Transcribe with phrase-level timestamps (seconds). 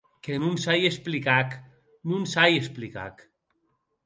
[0.23, 1.49] Que non sai explicà’c,
[2.09, 3.17] non sai explicà’c.